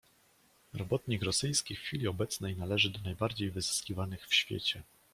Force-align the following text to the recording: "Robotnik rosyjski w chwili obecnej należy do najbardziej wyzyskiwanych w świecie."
"Robotnik 0.73 1.23
rosyjski 1.23 1.75
w 1.75 1.79
chwili 1.79 2.07
obecnej 2.07 2.55
należy 2.55 2.89
do 2.89 2.99
najbardziej 2.99 3.51
wyzyskiwanych 3.51 4.27
w 4.27 4.33
świecie." 4.35 4.83